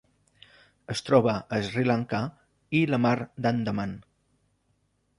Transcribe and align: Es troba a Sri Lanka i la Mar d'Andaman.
Es 0.93 1.03
troba 1.09 1.35
a 1.59 1.59
Sri 1.69 1.85
Lanka 1.89 2.23
i 2.81 2.85
la 2.95 3.03
Mar 3.07 3.15
d'Andaman. 3.47 3.99